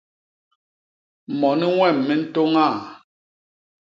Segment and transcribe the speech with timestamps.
[1.39, 2.79] Moni wem mi ntôña e?